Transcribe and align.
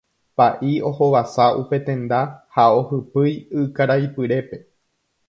Pa'i 0.41 0.69
ohovasa 0.91 1.45
upe 1.59 1.79
tenda 1.89 2.21
ha 2.57 2.65
ohypýi 2.79 3.37
ykaraipyrépe. 3.65 4.65